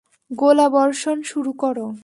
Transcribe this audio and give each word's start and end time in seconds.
গোলাবর্ষণ 0.31 1.17
শুরু 1.21 1.51
কর! 1.53 1.77